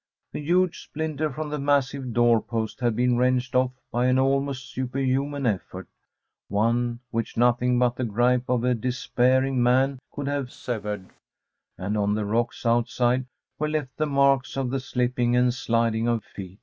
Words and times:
A 0.33 0.39
huge 0.39 0.81
splinter 0.85 1.31
from 1.31 1.51
the 1.51 1.59
massive 1.59 2.11
door 2.11 2.41
post 2.41 2.79
had 2.79 2.95
been 2.95 3.17
wrenched 3.17 3.53
off 3.53 3.69
by 3.91 4.07
an 4.07 4.17
almost 4.17 4.71
superhuman 4.71 5.45
effort 5.45 5.87
one 6.47 7.01
which 7.11 7.37
nothing 7.37 7.77
but 7.77 7.95
the 7.95 8.03
gripe 8.03 8.49
of 8.49 8.63
a 8.63 8.73
despairing 8.73 9.61
man 9.61 9.99
could 10.11 10.27
have 10.27 10.51
severed 10.51 11.07
and 11.77 11.95
on 11.95 12.15
the 12.15 12.25
rocks 12.25 12.65
outside 12.65 13.27
were 13.59 13.69
left 13.69 13.95
the 13.95 14.07
marks 14.07 14.57
of 14.57 14.71
the 14.71 14.79
slipping 14.79 15.35
and 15.35 15.53
sliding 15.53 16.07
of 16.07 16.23
feet. 16.23 16.57